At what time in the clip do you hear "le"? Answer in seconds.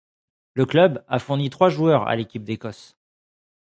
0.55-0.65